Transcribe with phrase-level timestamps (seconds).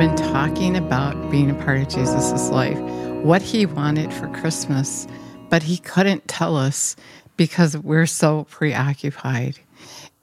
[0.00, 2.78] been talking about being a part of Jesus' life,
[3.22, 5.06] what he wanted for Christmas,
[5.50, 6.96] but he couldn't tell us
[7.36, 9.58] because we're so preoccupied.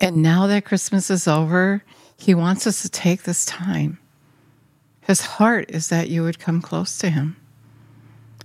[0.01, 1.83] And now that Christmas is over,
[2.17, 3.99] he wants us to take this time.
[5.01, 7.37] His heart is that you would come close to him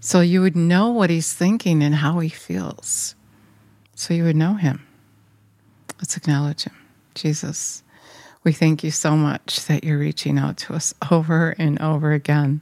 [0.00, 3.14] so you would know what he's thinking and how he feels,
[3.94, 4.86] so you would know him.
[5.98, 6.76] Let's acknowledge him.
[7.14, 7.82] Jesus,
[8.44, 12.60] we thank you so much that you're reaching out to us over and over again.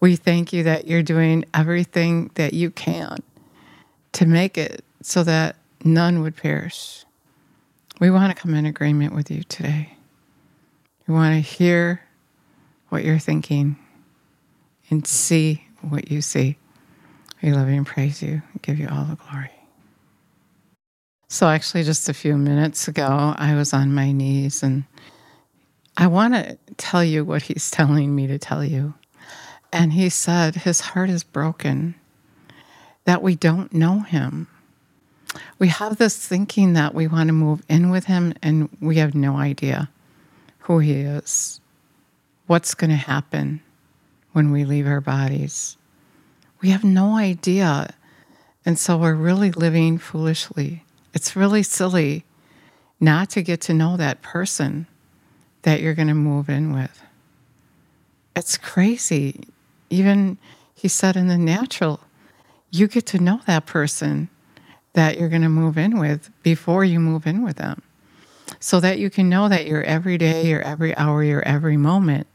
[0.00, 3.18] We thank you that you're doing everything that you can
[4.12, 7.04] to make it so that none would perish.
[7.98, 9.96] We want to come in agreement with you today.
[11.06, 12.02] We want to hear
[12.90, 13.76] what you're thinking
[14.90, 16.56] and see what you see.
[17.42, 19.50] We love you and praise you and give you all the glory.
[21.28, 24.84] So, actually, just a few minutes ago, I was on my knees and
[25.96, 28.94] I want to tell you what he's telling me to tell you.
[29.72, 31.94] And he said his heart is broken,
[33.04, 34.48] that we don't know him.
[35.58, 39.14] We have this thinking that we want to move in with him, and we have
[39.14, 39.88] no idea
[40.60, 41.60] who he is,
[42.46, 43.60] what's going to happen
[44.32, 45.76] when we leave our bodies.
[46.60, 47.94] We have no idea.
[48.64, 50.84] And so we're really living foolishly.
[51.14, 52.24] It's really silly
[52.98, 54.86] not to get to know that person
[55.66, 57.02] that you're going to move in with.
[58.36, 59.40] It's crazy.
[59.90, 60.38] Even
[60.76, 61.98] he said in the natural,
[62.70, 64.28] you get to know that person
[64.92, 67.82] that you're going to move in with before you move in with them
[68.60, 72.28] so that you can know that your every day, your every hour, your every moment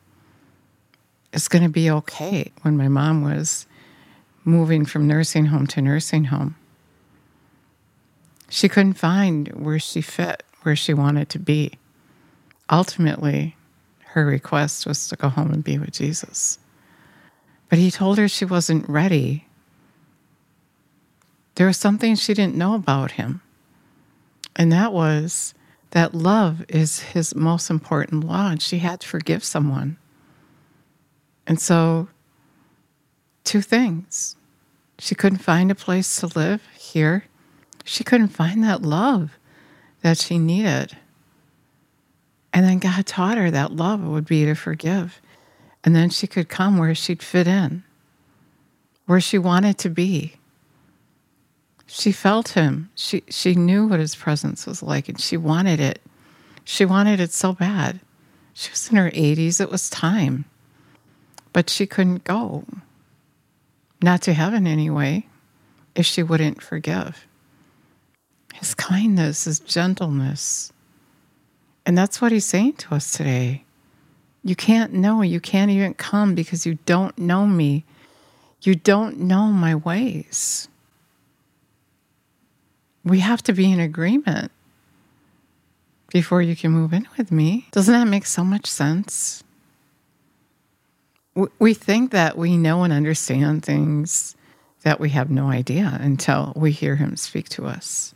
[1.31, 2.51] is going to be okay.
[2.63, 3.65] When my mom was
[4.43, 6.57] moving from nursing home to nursing home,
[8.49, 11.77] she couldn't find where she fit, where she wanted to be.
[12.71, 13.55] Ultimately,
[14.05, 16.57] her request was to go home and be with Jesus.
[17.69, 19.47] But he told her she wasn't ready.
[21.55, 23.41] There was something she didn't know about him,
[24.55, 25.53] and that was
[25.91, 29.97] that love is his most important law, and she had to forgive someone.
[31.45, 32.07] And so,
[33.43, 34.37] two things.
[34.97, 37.25] She couldn't find a place to live here
[37.83, 39.37] she couldn't find that love
[40.01, 40.97] that she needed.
[42.61, 45.19] And then God taught her that love would be to forgive.
[45.83, 47.81] And then she could come where she'd fit in,
[49.07, 50.35] where she wanted to be.
[51.87, 52.91] She felt him.
[52.93, 56.03] She, she knew what his presence was like, and she wanted it.
[56.63, 57.99] She wanted it so bad.
[58.53, 59.59] She was in her 80s.
[59.59, 60.45] It was time.
[61.53, 62.65] But she couldn't go.
[64.03, 65.25] Not to heaven, anyway,
[65.95, 67.25] if she wouldn't forgive
[68.53, 70.71] his kindness, his gentleness.
[71.85, 73.63] And that's what he's saying to us today.
[74.43, 77.85] You can't know, you can't even come because you don't know me.
[78.61, 80.67] You don't know my ways.
[83.03, 84.51] We have to be in agreement
[86.11, 87.67] before you can move in with me.
[87.71, 89.43] Doesn't that make so much sense?
[91.59, 94.35] We think that we know and understand things
[94.83, 98.13] that we have no idea until we hear him speak to us.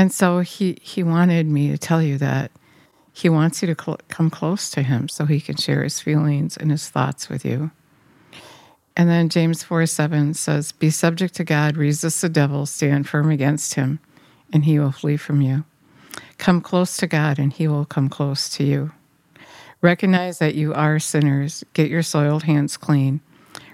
[0.00, 2.50] And so he, he wanted me to tell you that
[3.12, 6.56] he wants you to cl- come close to him so he can share his feelings
[6.56, 7.70] and his thoughts with you.
[8.96, 13.30] And then James 4 7 says, Be subject to God, resist the devil, stand firm
[13.30, 14.00] against him,
[14.50, 15.64] and he will flee from you.
[16.38, 18.92] Come close to God, and he will come close to you.
[19.82, 21.62] Recognize that you are sinners.
[21.74, 23.20] Get your soiled hands clean.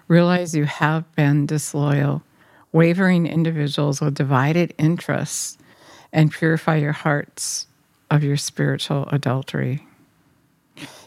[0.09, 2.25] Realize you have been disloyal,
[2.72, 5.56] wavering individuals with divided interests
[6.12, 7.66] and purify your hearts
[8.10, 9.86] of your spiritual adultery.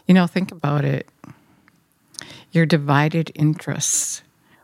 [0.06, 1.08] You know, think about it.
[2.52, 4.22] Your divided interests.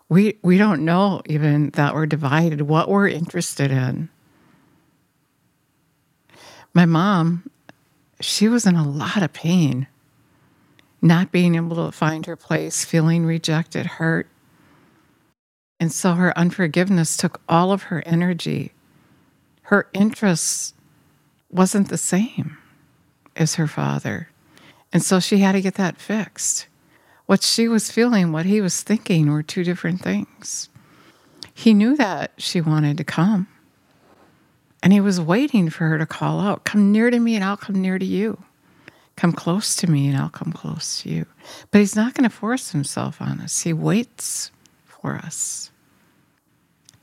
[0.08, 4.08] We, we don't know even that we're divided, what we're interested in.
[6.74, 7.50] My mom,
[8.20, 9.86] she was in a lot of pain,
[11.00, 14.28] not being able to find her place, feeling rejected, hurt.
[15.78, 18.72] And so her unforgiveness took all of her energy
[19.66, 20.74] her interests
[21.50, 22.56] wasn't the same
[23.34, 24.28] as her father.
[24.92, 26.68] And so she had to get that fixed.
[27.26, 30.68] What she was feeling, what he was thinking were two different things.
[31.52, 33.48] He knew that she wanted to come.
[34.84, 37.56] And he was waiting for her to call out, Come near to me and I'll
[37.56, 38.40] come near to you.
[39.16, 41.26] Come close to me and I'll come close to you.
[41.72, 44.52] But he's not going to force himself on us, he waits
[44.84, 45.72] for us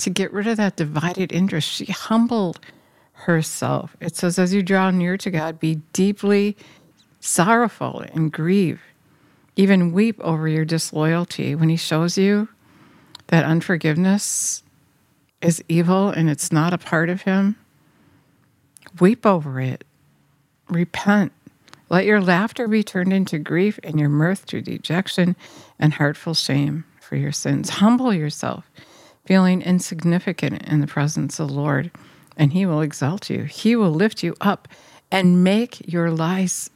[0.04, 1.70] to get rid of that divided interest.
[1.70, 2.60] She humbled
[3.14, 3.96] herself.
[4.00, 6.58] It says, as you draw near to God, be deeply
[7.20, 8.82] sorrowful and grieve.
[9.56, 12.50] Even weep over your disloyalty when He shows you
[13.28, 14.64] that unforgiveness
[15.42, 17.56] is evil and it's not a part of Him.
[19.00, 19.84] Weep over it.
[20.70, 21.32] Repent.
[21.90, 25.36] Let your laughter be turned into grief and your mirth to dejection
[25.80, 27.70] and heartful shame for your sins.
[27.70, 28.70] Humble yourself,
[29.26, 31.92] feeling insignificant in the presence of the Lord,
[32.38, 33.44] and He will exalt you.
[33.44, 34.68] He will lift you up
[35.12, 36.70] and make your lives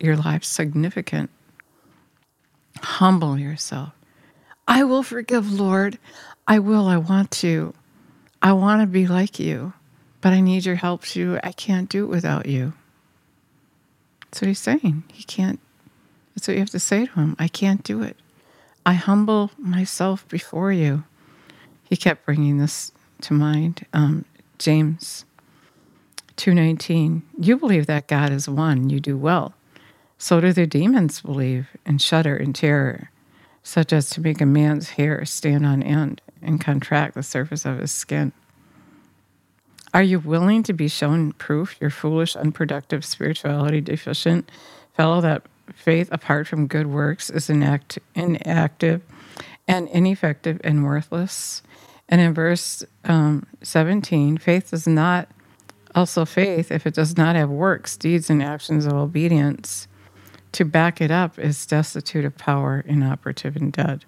[0.00, 1.30] your life significant.
[2.80, 3.92] Humble yourself.
[4.66, 5.98] I will forgive, Lord.
[6.46, 6.86] I will.
[6.86, 7.74] I want to.
[8.40, 9.72] I want to be like you,
[10.20, 11.38] but I need your help too.
[11.42, 12.72] I can't do it without you.
[14.22, 15.04] That's what he's saying.
[15.12, 15.58] He can't.
[16.34, 17.36] That's what you have to say to him.
[17.38, 18.16] I can't do it.
[18.86, 21.04] I humble myself before you.
[21.88, 22.92] He kept bringing this
[23.22, 23.86] to mind.
[23.92, 24.24] Um,
[24.58, 25.24] James
[26.36, 27.22] 2:19.
[27.38, 28.90] You believe that God is one.
[28.90, 29.54] You do well.
[30.18, 33.10] So do the demons believe and shudder in terror,
[33.62, 37.78] such as to make a man's hair stand on end and contract the surface of
[37.78, 38.32] his skin.
[39.94, 44.50] Are you willing to be shown proof, your foolish, unproductive, spirituality deficient
[44.94, 45.42] fellow, that
[45.74, 49.02] faith apart from good works is inact- inactive
[49.66, 51.62] and ineffective and worthless?
[52.08, 55.28] And in verse um, 17, faith does not,
[55.94, 59.88] also faith, if it does not have works, deeds, and actions of obedience,
[60.52, 64.04] to back it up is destitute of power, inoperative, and dead.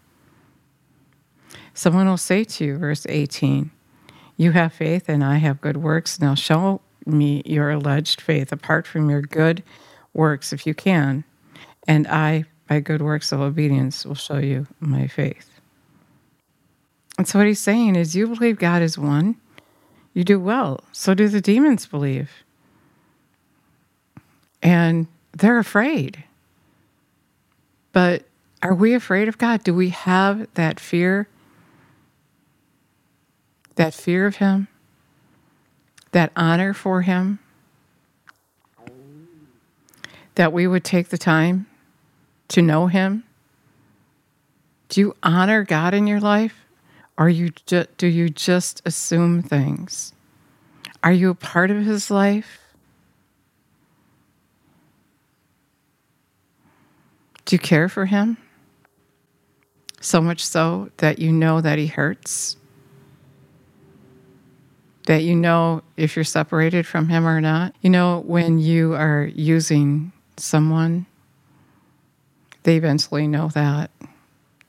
[1.75, 3.71] Someone will say to you, verse 18,
[4.37, 6.21] You have faith and I have good works.
[6.21, 9.63] Now show me your alleged faith apart from your good
[10.13, 11.25] works if you can,
[11.87, 15.50] and I, by good works of obedience, will show you my faith.
[17.21, 19.37] And so what he's saying is, You believe God is one,
[20.15, 20.85] you do well.
[20.91, 22.31] So do the demons believe.
[24.63, 26.25] And they're afraid.
[27.93, 28.23] But
[28.63, 29.63] are we afraid of God?
[29.63, 31.29] Do we have that fear?
[33.75, 34.69] That fear of Him?
[36.13, 37.39] That honor for Him?
[40.37, 41.67] That we would take the time
[42.49, 43.25] to know Him?
[44.89, 46.60] Do you honor God in your life?
[47.21, 50.15] Or you ju- do you just assume things?
[51.05, 52.61] Are you a part of His life?
[57.51, 58.37] Do you care for him?
[60.01, 62.57] So much so that you know that he hurts?
[65.07, 67.75] That you know if you're separated from him or not?
[67.81, 71.07] You know, when you are using someone,
[72.63, 73.91] they eventually know that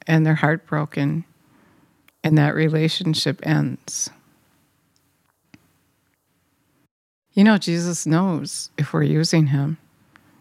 [0.07, 1.23] and they're heartbroken
[2.23, 4.09] and that relationship ends.
[7.33, 9.77] You know, Jesus knows if we're using him,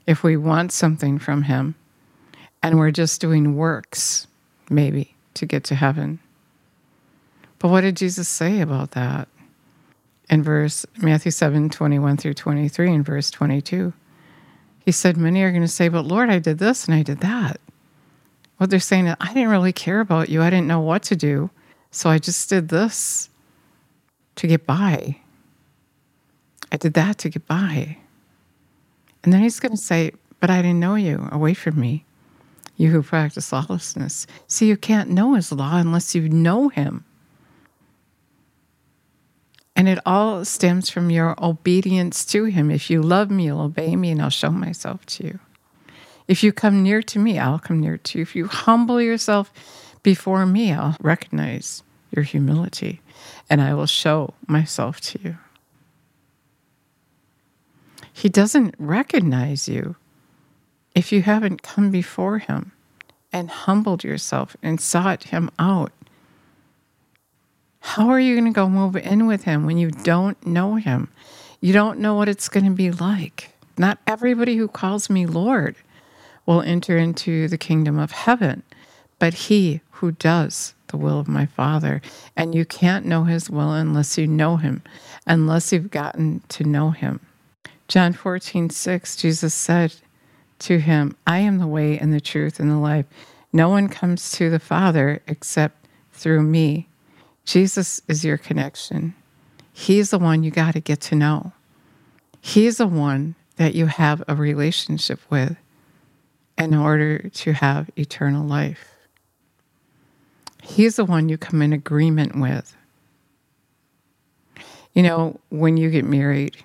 [0.06, 1.76] if we want something from him,
[2.62, 4.26] and we're just doing works,
[4.68, 6.18] maybe, to get to heaven.
[7.58, 9.28] But what did Jesus say about that?
[10.28, 13.92] In verse Matthew 7 21 through 23 and verse 22,
[14.84, 17.20] he said, Many are going to say, But Lord, I did this and I did
[17.20, 17.60] that.
[18.56, 20.42] What they're saying is, I didn't really care about you.
[20.42, 21.50] I didn't know what to do.
[21.90, 23.28] So I just did this
[24.36, 25.16] to get by.
[26.72, 27.98] I did that to get by.
[29.24, 31.28] And then he's going to say, But I didn't know you.
[31.32, 32.04] Away from me
[32.80, 34.26] you who practice lawlessness.
[34.46, 37.04] See, you can't know his law unless you know him.
[39.76, 42.70] And it all stems from your obedience to him.
[42.70, 45.38] If you love me, you'll obey me, and I'll show myself to you.
[46.26, 48.22] If you come near to me, I'll come near to you.
[48.22, 49.52] If you humble yourself
[50.02, 51.82] before me, I'll recognize
[52.14, 53.00] your humility,
[53.48, 55.38] and I will show myself to you.
[58.12, 59.96] He doesn't recognize you
[60.94, 62.72] if you haven't come before Him
[63.32, 65.92] and humbled yourself and sought Him out,
[67.80, 71.08] how are you going to go move in with Him when you don't know Him?
[71.60, 73.52] You don't know what it's going to be like.
[73.78, 75.76] Not everybody who calls me Lord
[76.44, 78.62] will enter into the kingdom of heaven,
[79.20, 82.02] but he who does the will of my Father.
[82.36, 84.82] And you can't know His will unless you know Him,
[85.24, 87.20] unless you've gotten to know Him.
[87.86, 89.94] John 14, 6, Jesus said,
[90.60, 93.06] to him, I am the way and the truth and the life.
[93.52, 96.88] No one comes to the Father except through me.
[97.44, 99.14] Jesus is your connection.
[99.72, 101.52] He's the one you got to get to know.
[102.40, 105.56] He's the one that you have a relationship with
[106.56, 108.89] in order to have eternal life.
[110.62, 112.76] He's the one you come in agreement with.
[114.94, 116.56] You know, when you get married,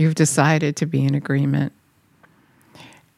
[0.00, 1.74] You've decided to be in agreement.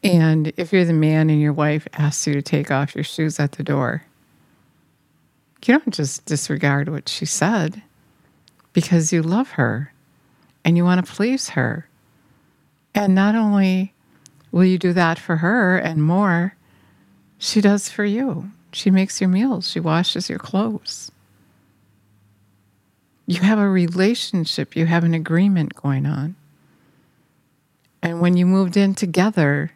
[0.03, 3.39] And if you're the man and your wife asks you to take off your shoes
[3.39, 4.03] at the door,
[5.65, 7.83] you don't just disregard what she said
[8.73, 9.93] because you love her
[10.65, 11.89] and you want to please her.
[12.97, 13.95] And not only
[14.51, 16.57] will you do that for her and more,
[17.39, 18.51] she does for you.
[18.73, 21.13] She makes your meals, she washes your clothes.
[23.27, 26.35] You have a relationship, you have an agreement going on.
[28.03, 29.73] And when you moved in together,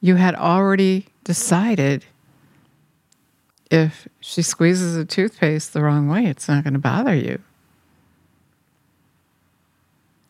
[0.00, 2.04] you had already decided
[3.70, 7.40] if she squeezes a toothpaste the wrong way, it's not going to bother you.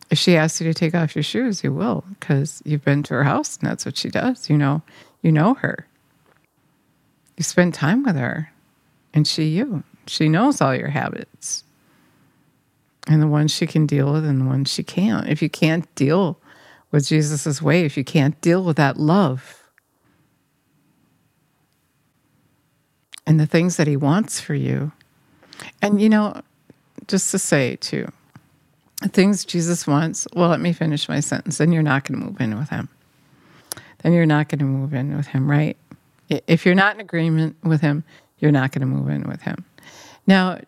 [0.09, 3.13] If she asks you to take off your shoes, you will because you've been to
[3.13, 4.49] her house and that's what she does.
[4.49, 4.81] You know,
[5.21, 5.87] you know her.
[7.37, 8.51] You spend time with her
[9.13, 9.83] and she you.
[10.07, 11.63] She knows all your habits
[13.07, 15.27] and the ones she can deal with and the ones she can't.
[15.27, 16.39] If you can't deal
[16.91, 19.59] with Jesus's way, if you can't deal with that love,
[23.29, 24.91] and the things that He wants for you.
[25.83, 26.41] And, you know,
[27.07, 28.11] just to say, too,
[29.09, 31.59] things Jesus wants, well, let me finish my sentence.
[31.59, 32.89] and you're not going to move in with Him.
[33.99, 35.77] Then you're not going to move in with Him, right?
[36.29, 38.03] If you're not in agreement with Him,
[38.39, 39.65] you're not going to move in with Him.
[40.27, 40.59] Now,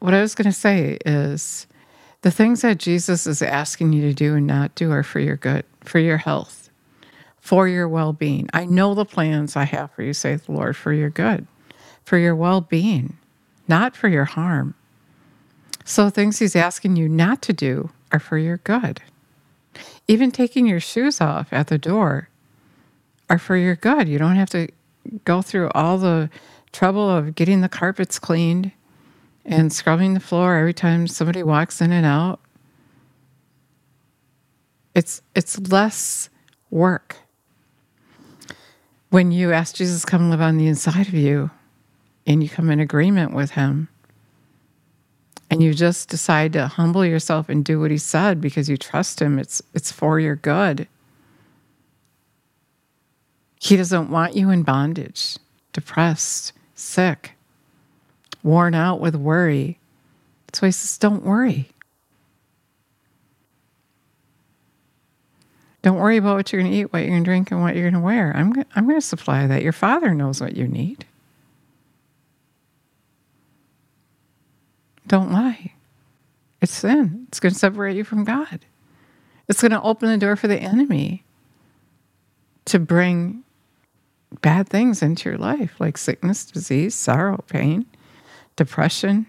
[0.00, 1.66] what I was going to say is
[2.22, 5.36] the things that Jesus is asking you to do and not do are for your
[5.36, 6.70] good, for your health,
[7.40, 8.48] for your well being.
[8.52, 11.46] I know the plans I have for you, saith the Lord, for your good
[12.08, 13.18] for your well being,
[13.68, 14.74] not for your harm.
[15.84, 19.02] So, things he's asking you not to do are for your good.
[20.06, 22.27] Even taking your shoes off at the door
[23.30, 24.08] are for your good.
[24.08, 24.68] You don't have to
[25.24, 26.30] go through all the
[26.72, 28.72] trouble of getting the carpets cleaned
[29.44, 32.40] and scrubbing the floor every time somebody walks in and out.
[34.94, 36.28] It's it's less
[36.70, 37.16] work.
[39.10, 41.50] When you ask Jesus to come live on the inside of you,
[42.28, 43.88] and you come in agreement with him
[45.50, 49.20] and you just decide to humble yourself and do what he said because you trust
[49.20, 50.86] him it's it's for your good
[53.58, 55.36] he doesn't want you in bondage
[55.72, 57.32] depressed sick
[58.42, 59.78] worn out with worry
[60.60, 61.68] why he says don't worry
[65.82, 67.74] don't worry about what you're going to eat what you're going to drink and what
[67.74, 70.66] you're going to wear i'm, I'm going to supply that your father knows what you
[70.66, 71.04] need
[75.08, 75.72] Don't lie.
[76.60, 77.26] It's sin.
[77.28, 78.60] It's going to separate you from God.
[79.48, 81.24] It's going to open the door for the enemy
[82.66, 83.42] to bring
[84.40, 87.86] bad things into your life, like sickness, disease, sorrow, pain,
[88.56, 89.26] depression,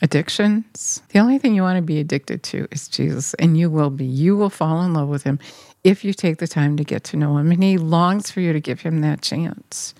[0.00, 1.02] addictions.
[1.10, 4.04] The only thing you want to be addicted to is Jesus, and you will be.
[4.04, 5.38] You will fall in love with him
[5.84, 7.50] if you take the time to get to know him.
[7.50, 9.94] And he longs for you to give him that chance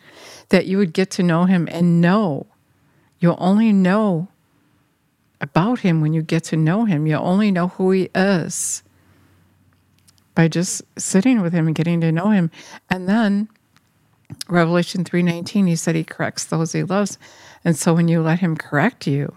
[0.49, 2.47] that you would get to know him and know.
[3.20, 4.28] You'll only know
[5.40, 7.06] about him when you get to know him.
[7.06, 8.82] You'll only know who he is
[10.38, 12.49] by just sitting with him and getting to know him.
[12.88, 13.49] And then
[14.47, 17.18] Revelation 3:19 he said he corrects those he loves.
[17.64, 19.35] And so when you let him correct you,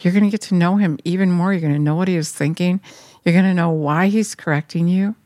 [0.00, 1.52] you're going to get to know him even more.
[1.52, 2.80] You're going to know what he is thinking.
[3.24, 5.16] You're going to know why he's correcting you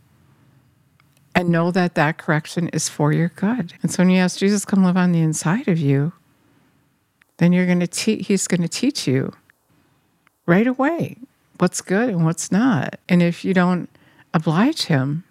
[1.34, 3.74] and know that that correction is for your good.
[3.82, 6.14] And so when you ask Jesus come live on the inside of you,
[7.36, 9.34] then you're going to teach he's going to teach you
[10.46, 11.18] right away
[11.58, 12.98] what's good and what's not.
[13.06, 13.90] And if you don't
[14.34, 15.24] oblige him,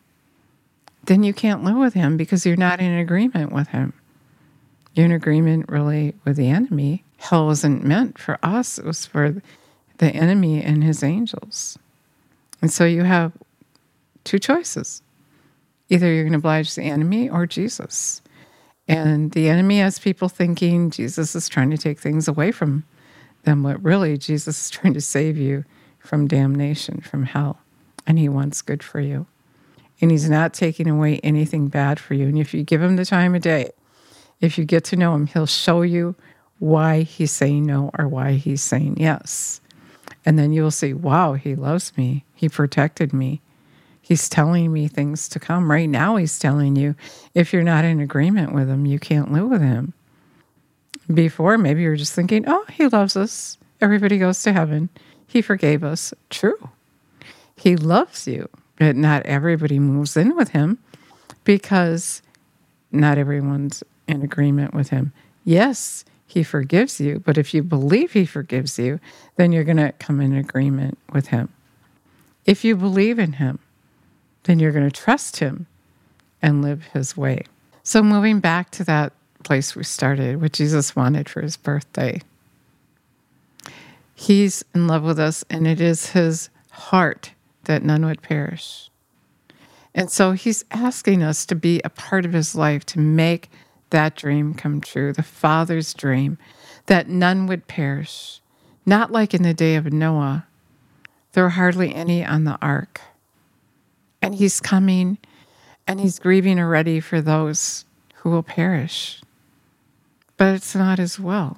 [1.05, 3.93] then you can't live with him because you're not in agreement with him.
[4.93, 7.03] You're in agreement really with the enemy.
[7.17, 9.41] Hell wasn't meant for us, it was for
[9.97, 11.77] the enemy and his angels.
[12.61, 13.31] And so you have
[14.23, 15.01] two choices
[15.89, 18.21] Either you're going to oblige the enemy or Jesus.
[18.87, 22.83] And the enemy has people thinking Jesus is trying to take things away from
[23.43, 25.63] them, but really, Jesus is trying to save you
[25.99, 27.59] from damnation, from hell.
[28.07, 29.27] And he wants good for you.
[30.01, 32.27] And he's not taking away anything bad for you.
[32.27, 33.71] And if you give him the time of day,
[34.39, 36.15] if you get to know him, he'll show you
[36.59, 39.61] why he's saying no or why he's saying yes.
[40.25, 42.23] And then you'll see, wow, he loves me.
[42.33, 43.41] He protected me.
[44.01, 45.69] He's telling me things to come.
[45.69, 46.95] Right now, he's telling you
[47.33, 49.93] if you're not in agreement with him, you can't live with him.
[51.13, 53.57] Before, maybe you're just thinking, oh, he loves us.
[53.81, 54.89] Everybody goes to heaven.
[55.27, 56.13] He forgave us.
[56.29, 56.69] True.
[57.57, 58.47] He loves you,
[58.77, 60.77] but not everybody moves in with him
[61.43, 62.21] because
[62.91, 65.11] not everyone's in agreement with him.
[65.43, 68.99] Yes, he forgives you, but if you believe he forgives you,
[69.37, 71.49] then you're going to come in agreement with him.
[72.45, 73.59] If you believe in him,
[74.43, 75.65] then you're going to trust him
[76.41, 77.43] and live his way.
[77.83, 82.21] So, moving back to that place we started, what Jesus wanted for his birthday,
[84.13, 87.31] he's in love with us, and it is his heart
[87.67, 88.89] that none would perish.
[89.93, 93.50] And so he's asking us to be a part of his life to make
[93.89, 96.38] that dream come true, the Father's dream,
[96.88, 98.41] that none would perish.
[98.86, 100.45] Not like in the day of Noah,
[101.33, 103.01] there were hardly any on the ark.
[104.21, 105.17] And he's coming
[105.88, 109.21] and he's grieving already for those who will perish.
[110.36, 111.57] But it's not his will.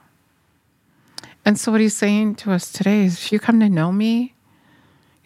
[1.45, 4.35] And so, what he's saying to us today is if you come to know me,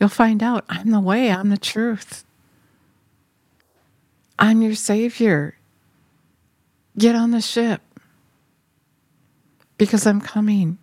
[0.04, 2.26] you'll find out I'm the way, I'm the truth.
[4.38, 5.56] I'm your Savior.
[6.98, 7.80] Get on the ship
[9.78, 10.78] because I'm coming.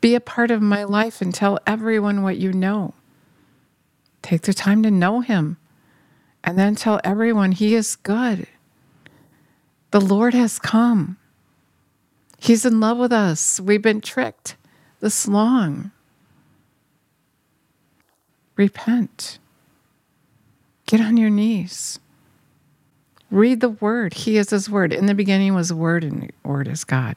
[0.00, 2.94] Be a part of my life and tell everyone what you know.
[4.22, 5.58] Take the time to know Him
[6.42, 8.46] and then tell everyone He is good.
[9.90, 11.18] The Lord has come.
[12.38, 13.60] He's in love with us.
[13.60, 14.56] We've been tricked
[15.00, 15.90] this long.
[18.62, 19.40] Repent.
[20.86, 21.98] Get on your knees.
[23.28, 24.14] Read the word.
[24.14, 24.92] He is his word.
[24.92, 27.16] In the beginning was the word, and the word is God.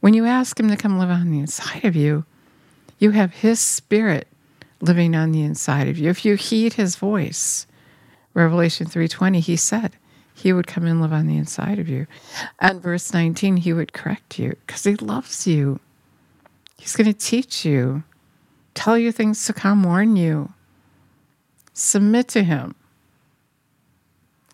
[0.00, 2.26] When you ask him to come live on the inside of you,
[2.98, 4.28] you have his spirit
[4.82, 6.10] living on the inside of you.
[6.10, 7.66] If you heed his voice,
[8.34, 9.96] Revelation 3:20, he said,
[10.34, 12.06] he would come and live on the inside of you.
[12.60, 15.80] And verse 19, he would correct you because he loves you.
[16.76, 18.02] He's going to teach you,
[18.76, 20.52] tell you things to come, warn you.
[21.72, 22.76] Submit to him.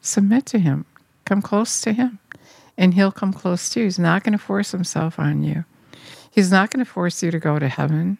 [0.02, 0.84] Submit to Him.
[1.24, 2.18] Come close to Him,
[2.76, 3.86] and He'll come close to you.
[3.86, 5.64] He's not going to force Himself on you.
[6.30, 8.18] He's not going to force you to go to heaven.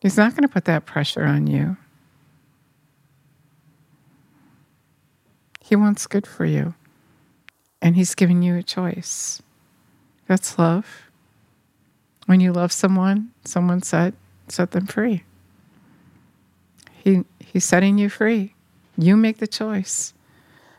[0.00, 1.76] He's not going to put that pressure on you.
[5.60, 6.74] He wants good for you,
[7.80, 9.40] and He's giving you a choice.
[10.26, 11.07] That's love.
[12.28, 14.12] When you love someone, someone said,
[14.48, 15.24] set them free.
[16.92, 18.52] He, he's setting you free.
[18.98, 20.12] You make the choice.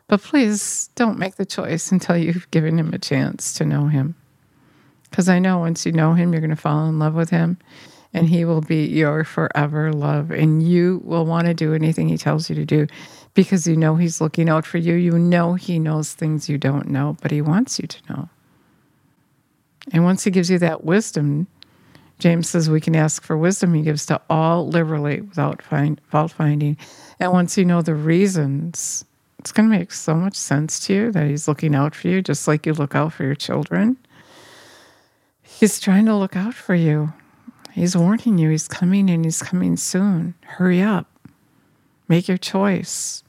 [0.07, 4.13] But please don't make the choice until you've given him a chance to know him.
[5.09, 7.57] Because I know once you know him, you're going to fall in love with him
[8.13, 10.29] and he will be your forever love.
[10.29, 12.85] And you will want to do anything he tells you to do
[13.33, 14.93] because you know he's looking out for you.
[14.93, 18.29] You know he knows things you don't know, but he wants you to know.
[19.91, 21.47] And once he gives you that wisdom,
[22.19, 23.73] James says we can ask for wisdom.
[23.73, 26.77] He gives to all liberally without find, fault finding.
[27.19, 29.05] And once you know the reasons,
[29.39, 32.21] it's going to make so much sense to you that he's looking out for you,
[32.21, 33.97] just like you look out for your children.
[35.41, 37.13] He's trying to look out for you.
[37.71, 38.49] He's warning you.
[38.49, 40.35] He's coming and he's coming soon.
[40.43, 41.07] Hurry up.
[42.09, 43.23] Make your choice.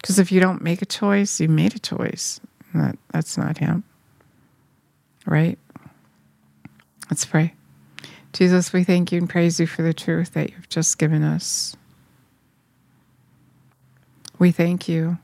[0.00, 2.40] Because if you don't make a choice, you made a choice.
[2.74, 3.84] That, that's not him.
[5.24, 5.58] Right?
[7.10, 7.54] Let's pray.
[8.32, 11.74] Jesus, we thank you and praise you for the truth that you've just given us.
[14.38, 15.18] We thank you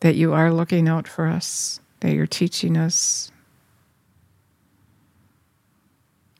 [0.00, 3.32] that you are looking out for us, that you're teaching us.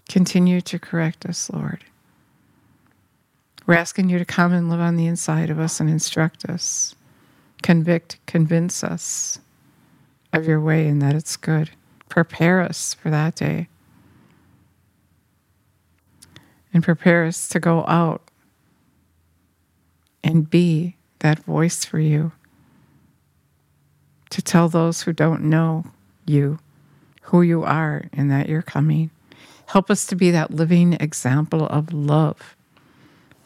[0.09, 1.85] Continue to correct us, Lord.
[3.67, 6.95] We're asking you to come and live on the inside of us and instruct us,
[7.62, 9.40] convict, convince us
[10.33, 11.71] of your way and that it's good.
[12.09, 13.69] Prepare us for that day
[16.75, 18.21] and prepare us to go out
[20.23, 22.33] and be that voice for you,
[24.29, 25.87] to tell those who don't know
[26.27, 26.59] you
[27.25, 29.11] who you are and that you're coming.
[29.67, 32.55] Help us to be that living example of love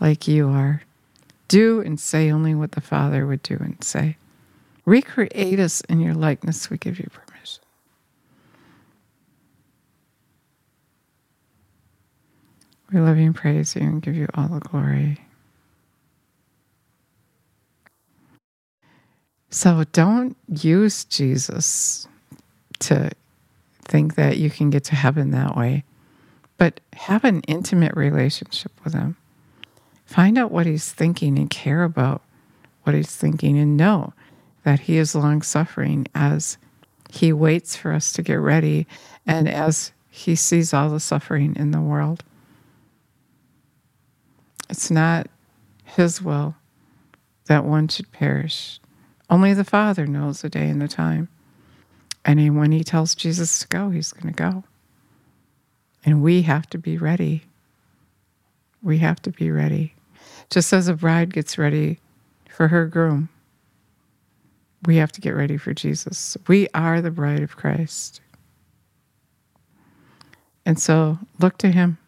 [0.01, 0.83] like you are.
[1.47, 4.17] Do and say only what the Father would do and say.
[4.85, 7.28] Recreate us in your likeness, we give you permission.
[12.93, 15.21] We love you and praise you and give you all the glory.
[19.51, 22.07] So don't use Jesus
[22.81, 23.11] to
[23.85, 25.85] think that you can get to heaven that way,
[26.59, 29.17] but have an intimate relationship with him.
[30.05, 32.23] Find out what he's thinking and care about
[32.85, 34.13] what he's thinking and know
[34.65, 36.59] that he is long suffering as
[37.11, 38.87] he waits for us to get ready
[39.27, 42.23] and as he sees all the suffering in the world.
[44.69, 45.29] It's not
[45.85, 46.55] his will
[47.49, 48.79] that one should perish,
[49.31, 51.29] Only the Father knows the day and the time.
[52.25, 54.65] And when he tells Jesus to go, he's going to go.
[56.05, 57.43] And we have to be ready.
[58.83, 59.95] We have to be ready.
[60.51, 62.01] Just as a bride gets ready
[62.49, 63.29] for her groom,
[64.87, 66.37] we have to get ready for Jesus.
[66.47, 68.21] We are the bride of Christ.
[70.65, 71.99] And so look to him.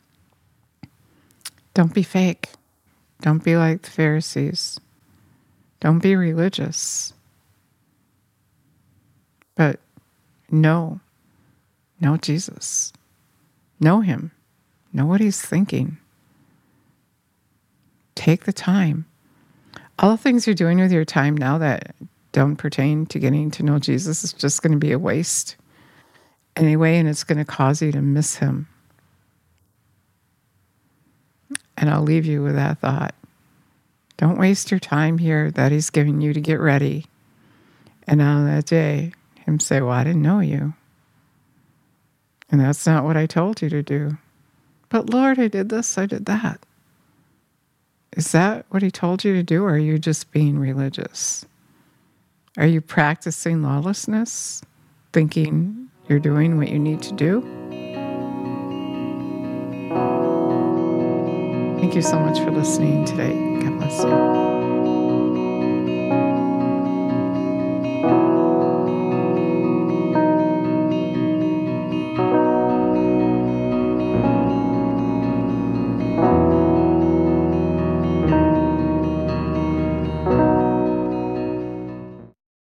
[1.75, 2.51] Don't be fake.
[3.21, 4.81] Don't be like the Pharisees.
[5.81, 7.13] Don't be religious.
[9.55, 9.81] But
[10.51, 11.01] know,
[12.01, 12.93] know Jesus.
[13.79, 14.31] Know him.
[14.93, 15.99] Know what he's thinking.
[18.15, 19.07] Take the time.
[19.99, 21.95] All the things you're doing with your time now that
[22.33, 25.57] don't pertain to getting to know Jesus is just going to be a waste
[26.57, 28.69] anyway, and it's going to cause you to miss him.
[31.81, 33.15] And I'll leave you with that thought.
[34.19, 37.07] Don't waste your time here that he's giving you to get ready.
[38.07, 39.13] And on that day,
[39.47, 40.75] him say, Well, I didn't know you.
[42.51, 44.19] And that's not what I told you to do.
[44.91, 46.61] But Lord, I did this, I did that.
[48.17, 51.47] Is that what he told you to do, or are you just being religious?
[52.59, 54.61] Are you practicing lawlessness,
[55.13, 57.60] thinking you're doing what you need to do?
[61.81, 63.33] Thank you so much for listening today.
[63.63, 64.50] God bless you.